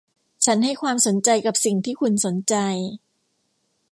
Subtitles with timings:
[0.45, 2.55] ฉันให้ความสนใจกับสิ่งที่คุณสนใจ